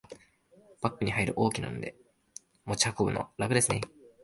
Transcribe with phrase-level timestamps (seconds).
[0.81, 1.95] バッグに入る大きさなので
[2.65, 3.81] 持ち運びは楽ですね